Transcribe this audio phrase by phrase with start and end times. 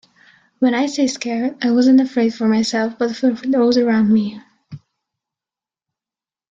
[0.57, 4.41] When I say scared, I wasn't afraid for myself, but for those around me.